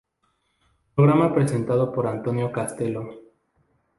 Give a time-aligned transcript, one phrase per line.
[0.95, 3.21] Programa presentado por Antonio Castelo.